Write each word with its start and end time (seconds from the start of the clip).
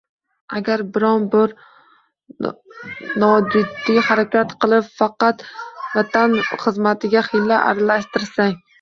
Agar 0.59 0.81
bir 0.95 1.03
bor 1.35 1.53
nojiddiy 3.25 4.01
harakat 4.09 4.57
qilib, 4.65 4.91
vatan 6.01 6.39
xizmatiga 6.67 7.29
hiyla 7.33 7.65
aralashtirsang 7.73 8.63